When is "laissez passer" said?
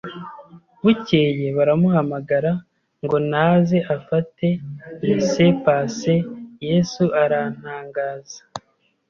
5.01-6.21